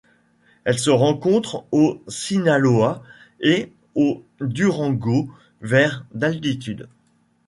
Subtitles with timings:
[0.63, 3.03] Elle se rencontre au Sinaloa
[3.39, 5.29] et au Durango
[5.61, 6.89] vers d'altitude.